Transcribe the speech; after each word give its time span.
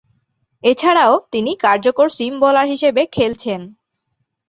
এছাড়াও, 0.63 1.13
তিনি 1.31 1.51
কার্যকর 1.55 2.07
সিম 2.09 2.33
বোলার 2.41 2.67
হিসেবে 2.67 3.01
খেলছেন। 3.15 3.61